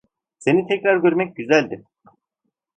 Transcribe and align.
Seni 0.39 0.67
tekrar 0.67 0.97
görmek 0.97 1.35
güzeldi. 1.35 1.83